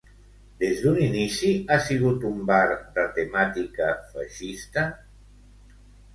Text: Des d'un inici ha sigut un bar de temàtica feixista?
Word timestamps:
Des 0.61 0.79
d'un 0.85 0.95
inici 1.07 1.51
ha 1.75 1.77
sigut 1.89 2.25
un 2.31 2.39
bar 2.47 2.65
de 2.97 3.05
temàtica 3.19 3.93
feixista? 4.17 4.89